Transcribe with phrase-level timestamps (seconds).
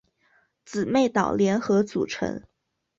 [0.65, 2.41] 姊妹岛联合组成。